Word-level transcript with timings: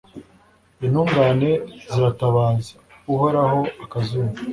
intungane 0.85 1.49
ziratabaza, 1.91 2.73
uhoraho 3.13 3.59
akazumva 3.83 4.39